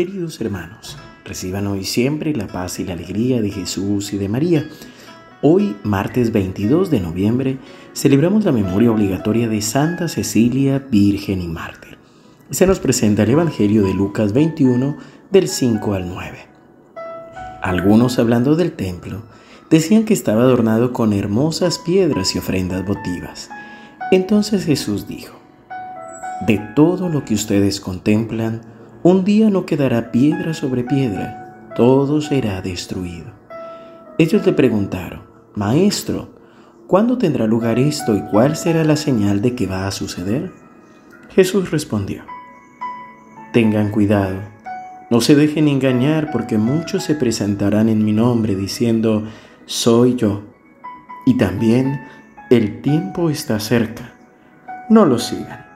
Queridos 0.00 0.40
hermanos, 0.40 0.96
reciban 1.26 1.66
hoy 1.66 1.84
siempre 1.84 2.34
la 2.34 2.46
paz 2.46 2.80
y 2.80 2.86
la 2.86 2.94
alegría 2.94 3.42
de 3.42 3.50
Jesús 3.50 4.14
y 4.14 4.16
de 4.16 4.30
María. 4.30 4.66
Hoy, 5.42 5.76
martes 5.82 6.32
22 6.32 6.90
de 6.90 7.00
noviembre, 7.00 7.58
celebramos 7.92 8.46
la 8.46 8.52
memoria 8.52 8.90
obligatoria 8.90 9.46
de 9.46 9.60
Santa 9.60 10.08
Cecilia, 10.08 10.78
Virgen 10.90 11.42
y 11.42 11.48
Mártir. 11.48 11.98
Se 12.48 12.66
nos 12.66 12.80
presenta 12.80 13.24
el 13.24 13.30
Evangelio 13.32 13.82
de 13.82 13.92
Lucas 13.92 14.32
21, 14.32 14.96
del 15.30 15.48
5 15.48 15.92
al 15.92 16.08
9. 16.08 16.38
Algunos, 17.60 18.18
hablando 18.18 18.56
del 18.56 18.72
templo, 18.72 19.24
decían 19.68 20.06
que 20.06 20.14
estaba 20.14 20.44
adornado 20.44 20.94
con 20.94 21.12
hermosas 21.12 21.78
piedras 21.78 22.34
y 22.34 22.38
ofrendas 22.38 22.86
votivas. 22.86 23.50
Entonces 24.10 24.64
Jesús 24.64 25.06
dijo, 25.06 25.38
De 26.46 26.56
todo 26.74 27.10
lo 27.10 27.26
que 27.26 27.34
ustedes 27.34 27.82
contemplan, 27.82 28.62
un 29.02 29.24
día 29.24 29.48
no 29.48 29.64
quedará 29.64 30.12
piedra 30.12 30.52
sobre 30.52 30.84
piedra, 30.84 31.70
todo 31.74 32.20
será 32.20 32.60
destruido. 32.60 33.32
Ellos 34.18 34.44
le 34.44 34.52
preguntaron, 34.52 35.22
Maestro, 35.54 36.34
¿cuándo 36.86 37.16
tendrá 37.16 37.46
lugar 37.46 37.78
esto 37.78 38.14
y 38.14 38.20
cuál 38.30 38.56
será 38.56 38.84
la 38.84 38.96
señal 38.96 39.40
de 39.40 39.54
que 39.54 39.66
va 39.66 39.86
a 39.86 39.90
suceder? 39.90 40.52
Jesús 41.30 41.70
respondió, 41.70 42.24
Tengan 43.54 43.90
cuidado, 43.90 44.36
no 45.10 45.20
se 45.20 45.34
dejen 45.34 45.68
engañar 45.68 46.30
porque 46.30 46.58
muchos 46.58 47.02
se 47.02 47.14
presentarán 47.14 47.88
en 47.88 48.04
mi 48.04 48.12
nombre 48.12 48.54
diciendo, 48.54 49.24
Soy 49.64 50.16
yo. 50.16 50.42
Y 51.24 51.38
también, 51.38 52.00
el 52.50 52.82
tiempo 52.82 53.30
está 53.30 53.58
cerca. 53.60 54.14
No 54.88 55.06
lo 55.06 55.18
sigan. 55.18 55.69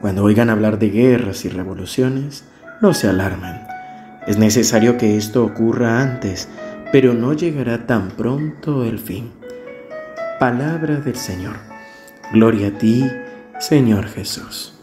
Cuando 0.00 0.24
oigan 0.24 0.50
hablar 0.50 0.78
de 0.78 0.90
guerras 0.90 1.44
y 1.44 1.48
revoluciones, 1.48 2.44
no 2.82 2.92
se 2.92 3.08
alarmen. 3.08 3.60
Es 4.26 4.38
necesario 4.38 4.98
que 4.98 5.16
esto 5.16 5.44
ocurra 5.44 6.02
antes, 6.02 6.48
pero 6.92 7.14
no 7.14 7.32
llegará 7.32 7.86
tan 7.86 8.08
pronto 8.10 8.84
el 8.84 8.98
fin. 8.98 9.30
Palabra 10.38 10.96
del 10.96 11.16
Señor. 11.16 11.56
Gloria 12.32 12.68
a 12.68 12.70
ti, 12.72 13.06
Señor 13.58 14.06
Jesús. 14.08 14.74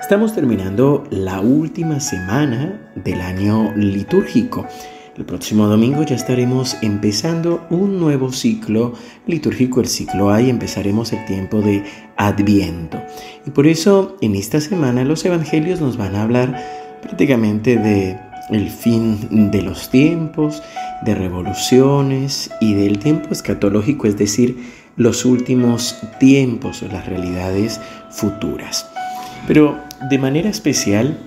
Estamos 0.00 0.34
terminando 0.34 1.04
la 1.10 1.40
última 1.40 2.00
semana 2.00 2.90
del 2.96 3.20
año 3.20 3.72
litúrgico. 3.76 4.66
El 5.14 5.26
próximo 5.26 5.66
domingo 5.66 6.04
ya 6.04 6.16
estaremos 6.16 6.78
empezando 6.80 7.66
un 7.68 8.00
nuevo 8.00 8.32
ciclo 8.32 8.94
litúrgico, 9.26 9.82
el 9.82 9.86
ciclo 9.86 10.30
A, 10.30 10.40
y 10.40 10.48
empezaremos 10.48 11.12
el 11.12 11.22
tiempo 11.26 11.60
de 11.60 11.84
Adviento. 12.16 12.98
Y 13.46 13.50
por 13.50 13.66
eso 13.66 14.16
en 14.22 14.36
esta 14.36 14.58
semana 14.62 15.04
los 15.04 15.22
evangelios 15.26 15.82
nos 15.82 15.98
van 15.98 16.14
a 16.14 16.22
hablar 16.22 16.98
prácticamente 17.02 17.76
de 17.76 18.18
el 18.48 18.70
fin 18.70 19.50
de 19.50 19.60
los 19.60 19.90
tiempos, 19.90 20.62
de 21.04 21.14
revoluciones 21.14 22.50
y 22.62 22.72
del 22.72 22.98
tiempo 22.98 23.28
escatológico, 23.32 24.06
es 24.06 24.16
decir, 24.16 24.56
los 24.96 25.26
últimos 25.26 25.98
tiempos 26.20 26.80
las 26.90 27.06
realidades 27.06 27.82
futuras. 28.10 28.86
Pero 29.46 29.78
de 30.08 30.18
manera 30.18 30.48
especial, 30.48 31.18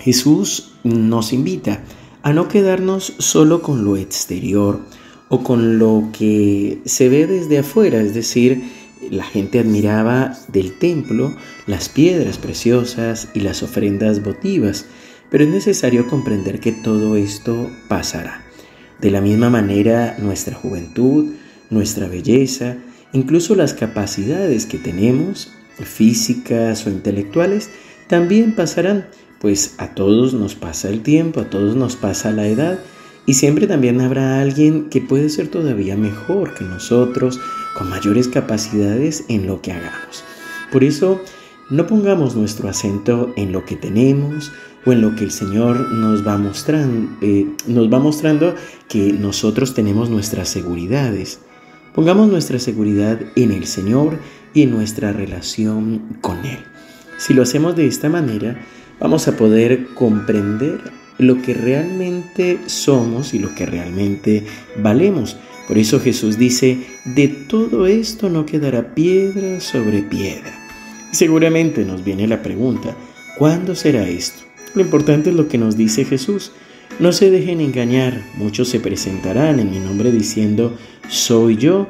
Jesús 0.00 0.72
nos 0.82 1.32
invita 1.32 1.80
a 2.24 2.32
no 2.32 2.48
quedarnos 2.48 3.12
solo 3.18 3.60
con 3.60 3.84
lo 3.84 3.98
exterior 3.98 4.80
o 5.28 5.44
con 5.44 5.78
lo 5.78 6.08
que 6.10 6.80
se 6.86 7.10
ve 7.10 7.26
desde 7.26 7.58
afuera, 7.58 8.00
es 8.00 8.14
decir, 8.14 8.64
la 9.10 9.24
gente 9.24 9.58
admiraba 9.58 10.34
del 10.48 10.78
templo 10.78 11.36
las 11.66 11.90
piedras 11.90 12.38
preciosas 12.38 13.28
y 13.34 13.40
las 13.40 13.62
ofrendas 13.62 14.24
votivas, 14.24 14.86
pero 15.30 15.44
es 15.44 15.50
necesario 15.50 16.06
comprender 16.06 16.60
que 16.60 16.72
todo 16.72 17.16
esto 17.16 17.70
pasará. 17.88 18.42
De 19.02 19.10
la 19.10 19.20
misma 19.20 19.50
manera, 19.50 20.16
nuestra 20.18 20.54
juventud, 20.54 21.34
nuestra 21.68 22.08
belleza, 22.08 22.78
incluso 23.12 23.54
las 23.54 23.74
capacidades 23.74 24.64
que 24.64 24.78
tenemos, 24.78 25.52
físicas 25.78 26.86
o 26.86 26.90
intelectuales, 26.90 27.68
también 28.08 28.54
pasarán 28.54 29.08
pues 29.44 29.74
a 29.76 29.88
todos 29.88 30.32
nos 30.32 30.54
pasa 30.54 30.88
el 30.88 31.02
tiempo, 31.02 31.38
a 31.38 31.50
todos 31.50 31.76
nos 31.76 31.96
pasa 31.96 32.30
la 32.30 32.46
edad 32.46 32.78
y 33.26 33.34
siempre 33.34 33.66
también 33.66 34.00
habrá 34.00 34.40
alguien 34.40 34.88
que 34.88 35.02
puede 35.02 35.28
ser 35.28 35.48
todavía 35.48 35.98
mejor 35.98 36.54
que 36.54 36.64
nosotros, 36.64 37.38
con 37.76 37.90
mayores 37.90 38.26
capacidades 38.26 39.26
en 39.28 39.46
lo 39.46 39.60
que 39.60 39.72
hagamos. 39.72 40.24
Por 40.72 40.82
eso, 40.82 41.20
no 41.68 41.86
pongamos 41.86 42.34
nuestro 42.34 42.70
acento 42.70 43.34
en 43.36 43.52
lo 43.52 43.66
que 43.66 43.76
tenemos 43.76 44.50
o 44.86 44.92
en 44.92 45.02
lo 45.02 45.14
que 45.14 45.24
el 45.24 45.30
Señor 45.30 45.92
nos 45.92 46.26
va 46.26 46.38
mostrando, 46.38 47.14
eh, 47.20 47.46
nos 47.66 47.92
va 47.92 47.98
mostrando 47.98 48.54
que 48.88 49.12
nosotros 49.12 49.74
tenemos 49.74 50.08
nuestras 50.08 50.48
seguridades. 50.48 51.40
Pongamos 51.94 52.30
nuestra 52.30 52.58
seguridad 52.58 53.20
en 53.36 53.52
el 53.52 53.66
Señor 53.66 54.20
y 54.54 54.62
en 54.62 54.70
nuestra 54.70 55.12
relación 55.12 56.16
con 56.22 56.46
Él. 56.46 56.60
Si 57.18 57.34
lo 57.34 57.42
hacemos 57.42 57.76
de 57.76 57.86
esta 57.86 58.08
manera, 58.08 58.58
vamos 59.00 59.28
a 59.28 59.36
poder 59.36 59.86
comprender 59.94 60.80
lo 61.18 61.40
que 61.42 61.54
realmente 61.54 62.58
somos 62.66 63.34
y 63.34 63.38
lo 63.38 63.54
que 63.54 63.66
realmente 63.66 64.44
valemos. 64.76 65.36
Por 65.68 65.78
eso 65.78 66.00
Jesús 66.00 66.38
dice, 66.38 66.78
de 67.04 67.28
todo 67.28 67.86
esto 67.86 68.28
no 68.28 68.44
quedará 68.44 68.94
piedra 68.94 69.60
sobre 69.60 70.02
piedra. 70.02 70.52
Y 71.12 71.16
seguramente 71.16 71.84
nos 71.84 72.04
viene 72.04 72.26
la 72.26 72.42
pregunta, 72.42 72.96
¿cuándo 73.38 73.74
será 73.74 74.06
esto? 74.08 74.42
Lo 74.74 74.82
importante 74.82 75.30
es 75.30 75.36
lo 75.36 75.48
que 75.48 75.58
nos 75.58 75.76
dice 75.76 76.04
Jesús. 76.04 76.52
No 76.98 77.12
se 77.12 77.30
dejen 77.30 77.60
engañar, 77.60 78.22
muchos 78.36 78.68
se 78.68 78.80
presentarán 78.80 79.58
en 79.58 79.70
mi 79.70 79.78
nombre 79.78 80.12
diciendo, 80.12 80.76
soy 81.08 81.56
yo, 81.56 81.88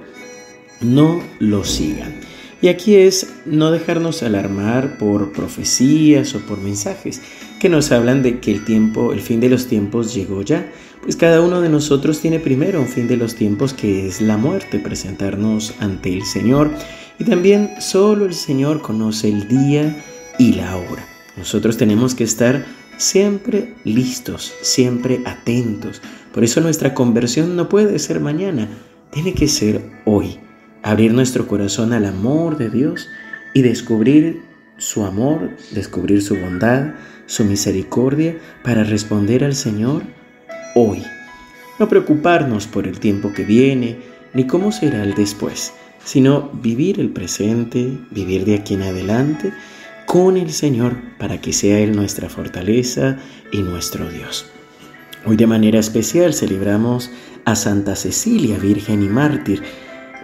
no 0.81 1.21
lo 1.41 1.65
sigan. 1.65 2.15
Y 2.65 2.69
aquí 2.69 2.97
es 2.97 3.27
no 3.45 3.71
dejarnos 3.71 4.23
alarmar 4.23 4.97
por 4.97 5.33
profecías 5.33 6.35
o 6.35 6.39
por 6.47 6.63
mensajes 6.63 7.21
que 7.61 7.69
nos 7.69 7.93
hablan 7.93 8.23
de 8.23 8.41
que 8.41 8.53
el 8.53 8.65
tiempo, 8.65 9.13
el 9.13 9.21
fin 9.21 9.39
de 9.39 9.51
los 9.51 9.67
tiempos 9.67 10.15
llegó 10.15 10.41
ya. 10.41 10.73
Pues 11.03 11.15
cada 11.15 11.43
uno 11.43 11.61
de 11.61 11.69
nosotros 11.69 12.21
tiene 12.21 12.41
primero 12.41 12.81
un 12.81 12.89
fin 12.89 13.07
de 13.07 13.19
los 13.19 13.35
tiempos 13.35 13.75
que 13.75 14.07
es 14.07 14.23
la 14.23 14.39
muerte, 14.39 14.79
presentarnos 14.79 15.75
ante 15.79 16.15
el 16.15 16.25
Señor. 16.25 16.71
Y 17.19 17.25
también 17.25 17.71
solo 17.81 18.25
el 18.25 18.33
Señor 18.33 18.81
conoce 18.81 19.29
el 19.29 19.47
día 19.47 20.03
y 20.39 20.55
la 20.55 20.75
hora. 20.79 21.07
Nosotros 21.37 21.77
tenemos 21.77 22.15
que 22.15 22.25
estar 22.25 22.65
siempre 22.97 23.75
listos, 23.85 24.55
siempre 24.63 25.21
atentos. 25.27 26.01
Por 26.33 26.43
eso 26.45 26.63
nuestra 26.63 26.95
conversión 26.95 27.57
no 27.57 27.69
puede 27.69 27.99
ser 27.99 28.21
mañana, 28.21 28.71
tiene 29.11 29.35
que 29.35 29.49
ser 29.49 29.83
hoy 30.07 30.39
abrir 30.85 31.15
nuestro 31.15 31.49
corazón 31.49 31.93
al 31.95 32.05
amor 32.05 32.59
de 32.59 32.69
Dios 32.69 33.09
y 33.55 33.63
descubrir 33.63 34.43
su 34.77 35.05
amor, 35.05 35.51
descubrir 35.73 36.23
su 36.23 36.37
bondad, 36.37 36.95
su 37.27 37.45
misericordia 37.45 38.37
para 38.63 38.85
responder 38.85 39.45
al 39.45 39.55
Señor 39.55 40.03
hoy. 40.75 41.03
No 41.79 41.89
preocuparnos 41.89 42.67
por 42.67 42.87
el 42.87 43.01
tiempo 43.01 43.33
que 43.33 43.45
viene 43.45 43.97
ni 44.35 44.47
cómo 44.47 44.73
será 44.73 45.03
el 45.03 45.15
después, 45.15 45.73
sino 46.05 46.51
vivir 46.51 47.01
el 47.01 47.09
presente, 47.11 47.99
vivir 48.11 48.45
de 48.45 48.57
aquí 48.57 48.75
en 48.75 48.83
adelante 48.83 49.53
con 50.05 50.37
el 50.37 50.51
Señor 50.51 50.97
para 51.19 51.41
que 51.41 51.55
sea 51.55 51.79
Él 51.81 51.97
nuestra 51.97 52.29
fortaleza 52.29 53.17
y 53.51 53.63
nuestro 53.63 54.11
Dios. 54.11 54.51
Hoy 55.25 55.37
de 55.37 55.47
manera 55.47 55.79
especial 55.79 56.35
celebramos 56.35 57.11
a 57.47 57.57
Santa 57.57 57.97
Cecilia, 57.97 58.59
Virgen 58.59 59.03
y 59.03 59.09
Mártir, 59.09 59.63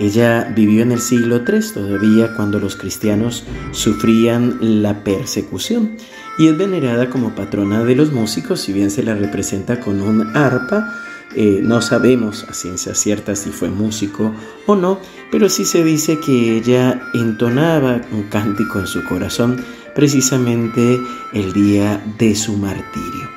ella 0.01 0.51
vivió 0.57 0.83
en 0.83 0.93
el 0.93 1.01
siglo 1.01 1.43
III 1.47 1.61
todavía 1.75 2.35
cuando 2.35 2.59
los 2.59 2.75
cristianos 2.75 3.45
sufrían 3.73 4.57
la 4.83 5.05
persecución 5.05 5.99
y 6.39 6.49
es 6.49 6.57
venerada 6.57 7.11
como 7.11 7.35
patrona 7.35 7.85
de 7.85 7.95
los 7.95 8.11
músicos, 8.11 8.63
si 8.63 8.73
bien 8.73 8.91
se 8.91 9.03
la 9.03 9.15
representa 9.15 9.79
con 9.79 10.01
un 10.01 10.35
arpa. 10.35 10.91
Eh, 11.37 11.61
no 11.63 11.83
sabemos 11.83 12.45
a 12.49 12.55
ciencia 12.55 12.95
cierta 12.95 13.37
si 13.37 13.51
fue 13.51 13.69
músico 13.69 14.35
o 14.67 14.75
no, 14.75 14.99
pero 15.31 15.51
sí 15.51 15.67
se 15.67 15.85
dice 15.85 16.19
que 16.19 16.57
ella 16.57 17.03
entonaba 17.13 18.01
un 18.11 18.23
cántico 18.25 18.81
en 18.81 18.87
su 18.87 19.05
corazón 19.05 19.63
precisamente 19.95 20.99
el 21.35 21.53
día 21.53 22.03
de 22.19 22.35
su 22.35 22.57
martirio. 22.57 23.29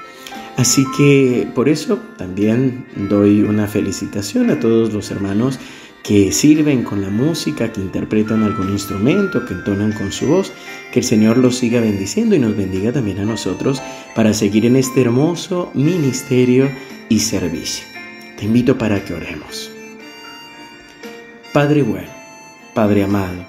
Así 0.55 0.85
que 0.95 1.45
por 1.53 1.67
eso 1.67 1.99
también 2.17 2.85
doy 2.95 3.41
una 3.41 3.67
felicitación 3.67 4.49
a 4.49 4.59
todos 4.61 4.93
los 4.93 5.11
hermanos 5.11 5.59
que 6.03 6.33
sirven 6.33 6.83
con 6.83 7.01
la 7.01 7.09
música, 7.09 7.71
que 7.71 7.79
interpretan 7.79 8.43
algún 8.43 8.69
instrumento, 8.71 9.45
que 9.45 9.53
entonan 9.53 9.93
con 9.93 10.11
su 10.11 10.27
voz. 10.27 10.51
Que 10.91 10.99
el 10.99 11.05
Señor 11.05 11.37
los 11.37 11.55
siga 11.55 11.79
bendiciendo 11.79 12.35
y 12.35 12.39
nos 12.39 12.55
bendiga 12.55 12.91
también 12.91 13.19
a 13.19 13.25
nosotros 13.25 13.81
para 14.13 14.33
seguir 14.33 14.65
en 14.65 14.75
este 14.75 15.01
hermoso 15.01 15.71
ministerio 15.73 16.69
y 17.07 17.21
servicio. 17.21 17.85
Te 18.37 18.45
invito 18.45 18.77
para 18.77 19.03
que 19.03 19.13
oremos. 19.13 19.71
Padre 21.53 21.83
bueno, 21.83 22.09
Padre 22.73 23.03
amado, 23.03 23.45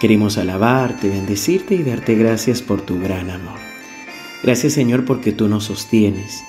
queremos 0.00 0.38
alabarte, 0.38 1.08
bendecirte 1.08 1.74
y 1.74 1.82
darte 1.82 2.14
gracias 2.14 2.62
por 2.62 2.80
tu 2.80 2.98
gran 2.98 3.30
amor. 3.30 3.58
Gracias 4.42 4.72
Señor 4.72 5.04
porque 5.04 5.32
tú 5.32 5.48
nos 5.48 5.64
sostienes. 5.64 6.42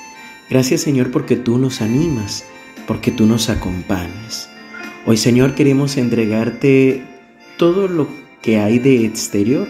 Gracias 0.49 0.81
Señor 0.81 1.11
porque 1.11 1.35
tú 1.35 1.57
nos 1.57 1.81
animas, 1.81 2.45
porque 2.87 3.11
tú 3.11 3.25
nos 3.25 3.49
acompañas. 3.49 4.49
Hoy 5.07 5.17
Señor 5.17 5.53
queremos 5.53 5.97
entregarte 5.97 7.03
todo 7.57 7.87
lo 7.87 8.07
que 8.41 8.57
hay 8.57 8.79
de 8.79 9.05
exterior 9.05 9.67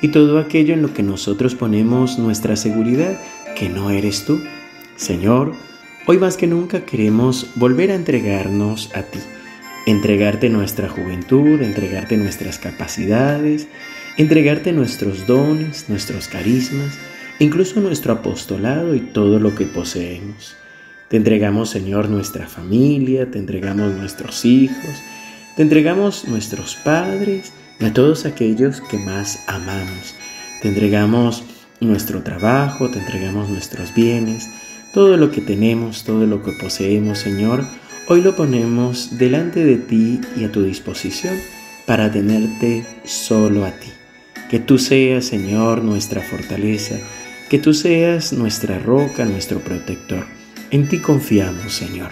y 0.00 0.08
todo 0.08 0.38
aquello 0.38 0.72
en 0.72 0.80
lo 0.80 0.94
que 0.94 1.02
nosotros 1.02 1.54
ponemos 1.54 2.18
nuestra 2.18 2.56
seguridad, 2.56 3.20
que 3.54 3.68
no 3.68 3.90
eres 3.90 4.24
tú. 4.24 4.40
Señor, 4.96 5.52
hoy 6.06 6.16
más 6.16 6.38
que 6.38 6.46
nunca 6.46 6.86
queremos 6.86 7.50
volver 7.56 7.90
a 7.90 7.96
entregarnos 7.96 8.90
a 8.94 9.02
ti, 9.02 9.18
entregarte 9.84 10.48
nuestra 10.48 10.88
juventud, 10.88 11.60
entregarte 11.60 12.16
nuestras 12.16 12.58
capacidades, 12.58 13.68
entregarte 14.16 14.72
nuestros 14.72 15.26
dones, 15.26 15.90
nuestros 15.90 16.28
carismas, 16.28 16.98
incluso 17.40 17.78
nuestro 17.80 18.14
apostolado 18.14 18.94
y 18.94 19.00
todo 19.00 19.38
lo 19.38 19.54
que 19.54 19.66
poseemos. 19.66 20.56
Te 21.08 21.16
entregamos, 21.16 21.70
Señor, 21.70 22.10
nuestra 22.10 22.46
familia, 22.46 23.30
te 23.30 23.38
entregamos 23.38 23.94
nuestros 23.94 24.44
hijos, 24.44 25.02
te 25.56 25.62
entregamos 25.62 26.28
nuestros 26.28 26.76
padres, 26.76 27.52
y 27.80 27.86
a 27.86 27.92
todos 27.94 28.26
aquellos 28.26 28.82
que 28.82 28.98
más 28.98 29.42
amamos. 29.46 30.14
Te 30.60 30.68
entregamos 30.68 31.44
nuestro 31.80 32.22
trabajo, 32.22 32.90
te 32.90 32.98
entregamos 32.98 33.48
nuestros 33.48 33.94
bienes, 33.94 34.50
todo 34.92 35.16
lo 35.16 35.30
que 35.30 35.40
tenemos, 35.40 36.04
todo 36.04 36.26
lo 36.26 36.42
que 36.42 36.52
poseemos, 36.52 37.20
Señor, 37.20 37.64
hoy 38.08 38.20
lo 38.20 38.36
ponemos 38.36 39.16
delante 39.16 39.64
de 39.64 39.76
ti 39.76 40.20
y 40.36 40.44
a 40.44 40.52
tu 40.52 40.62
disposición 40.62 41.36
para 41.86 42.10
tenerte 42.10 42.84
solo 43.04 43.64
a 43.64 43.70
ti. 43.70 43.88
Que 44.50 44.58
tú 44.58 44.78
seas, 44.78 45.24
Señor, 45.24 45.82
nuestra 45.82 46.20
fortaleza, 46.20 46.96
que 47.48 47.58
tú 47.58 47.72
seas 47.72 48.34
nuestra 48.34 48.78
roca, 48.78 49.24
nuestro 49.24 49.60
protector. 49.60 50.37
En 50.70 50.88
ti 50.88 50.98
confiamos, 50.98 51.72
Señor 51.72 52.10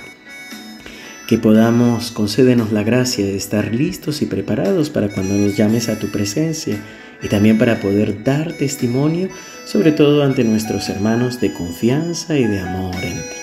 que 1.27 1.39
podamos, 1.39 2.13
concédenos 2.13 2.73
la 2.73 2.85
gracia 2.85 3.25
de 3.25 3.37
estar 3.37 3.75
listos 3.75 4.23
y 4.23 4.27
preparados 4.27 4.91
para 4.91 5.09
cuando 5.09 5.35
nos 5.35 5.57
llames 5.57 5.89
a 5.89 5.99
tu 5.99 6.09
presencia 6.09 6.79
y 7.23 7.29
también 7.29 7.59
para 7.59 7.81
poder 7.81 8.23
dar 8.23 8.53
testimonio, 8.53 9.29
sobre 9.65 9.91
todo 9.91 10.23
ante 10.23 10.45
nuestros 10.45 10.89
hermanos, 10.89 11.41
de 11.41 11.53
confianza 11.53 12.39
y 12.39 12.45
de 12.45 12.61
amor 12.61 12.95
en 13.03 13.17
ti. 13.17 13.37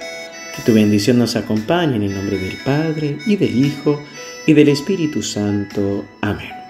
Que 0.56 0.62
tu 0.66 0.74
bendición 0.74 1.18
nos 1.18 1.36
acompañe 1.36 1.98
en 1.98 2.04
el 2.04 2.16
nombre 2.16 2.38
del 2.38 2.58
Padre 2.64 3.18
y 3.26 3.36
del 3.36 3.66
Hijo 3.66 4.02
y 4.48 4.54
del 4.54 4.70
Espíritu 4.70 5.22
Santo. 5.22 6.06
Amén. 6.22 6.63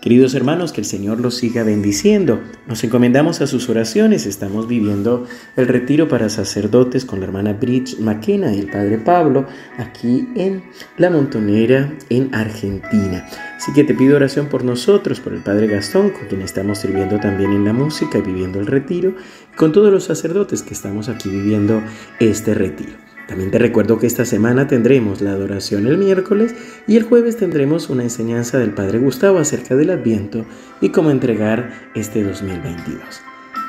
Queridos 0.00 0.34
hermanos, 0.34 0.72
que 0.72 0.80
el 0.80 0.86
Señor 0.86 1.20
los 1.20 1.34
siga 1.34 1.62
bendiciendo. 1.62 2.40
Nos 2.66 2.82
encomendamos 2.84 3.42
a 3.42 3.46
sus 3.46 3.68
oraciones. 3.68 4.24
Estamos 4.24 4.66
viviendo 4.66 5.26
el 5.56 5.68
retiro 5.68 6.08
para 6.08 6.30
sacerdotes 6.30 7.04
con 7.04 7.20
la 7.20 7.26
hermana 7.26 7.52
Bridge 7.52 7.98
McKenna 7.98 8.54
y 8.54 8.60
el 8.60 8.70
padre 8.70 8.96
Pablo 8.96 9.46
aquí 9.76 10.26
en 10.36 10.62
La 10.96 11.10
Montonera, 11.10 11.92
en 12.08 12.34
Argentina. 12.34 13.28
Así 13.58 13.74
que 13.74 13.84
te 13.84 13.92
pido 13.92 14.16
oración 14.16 14.46
por 14.46 14.64
nosotros, 14.64 15.20
por 15.20 15.34
el 15.34 15.42
padre 15.42 15.66
Gastón, 15.66 16.08
con 16.08 16.28
quien 16.28 16.40
estamos 16.40 16.78
sirviendo 16.78 17.20
también 17.20 17.52
en 17.52 17.66
la 17.66 17.74
música 17.74 18.16
y 18.16 18.22
viviendo 18.22 18.58
el 18.58 18.68
retiro, 18.68 19.12
y 19.52 19.56
con 19.56 19.72
todos 19.72 19.92
los 19.92 20.04
sacerdotes 20.04 20.62
que 20.62 20.72
estamos 20.72 21.10
aquí 21.10 21.28
viviendo 21.28 21.82
este 22.20 22.54
retiro. 22.54 23.09
También 23.30 23.52
te 23.52 23.60
recuerdo 23.60 24.00
que 24.00 24.08
esta 24.08 24.24
semana 24.24 24.66
tendremos 24.66 25.20
la 25.20 25.30
adoración 25.30 25.86
el 25.86 25.98
miércoles 25.98 26.52
y 26.88 26.96
el 26.96 27.04
jueves 27.04 27.36
tendremos 27.36 27.88
una 27.88 28.02
enseñanza 28.02 28.58
del 28.58 28.72
Padre 28.72 28.98
Gustavo 28.98 29.38
acerca 29.38 29.76
del 29.76 29.90
Adviento 29.90 30.44
y 30.80 30.88
cómo 30.88 31.12
entregar 31.12 31.70
este 31.94 32.24
2022. 32.24 33.00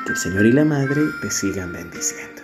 Que 0.04 0.12
el 0.14 0.18
Señor 0.18 0.46
y 0.46 0.52
la 0.52 0.64
Madre 0.64 1.02
te 1.22 1.30
sigan 1.30 1.72
bendiciendo. 1.72 2.41